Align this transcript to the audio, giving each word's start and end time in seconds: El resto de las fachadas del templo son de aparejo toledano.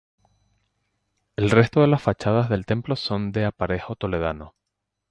El 1.35 1.51
resto 1.51 1.81
de 1.81 1.85
las 1.87 2.01
fachadas 2.01 2.49
del 2.49 2.65
templo 2.65 2.95
son 2.95 3.31
de 3.31 3.45
aparejo 3.45 3.95
toledano. 3.95 4.55